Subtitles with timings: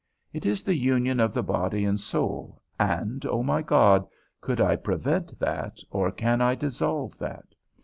[0.33, 4.07] It is the union of the body and soul, and, O my God,
[4.41, 7.53] could I prevent that, or can I dissolve that?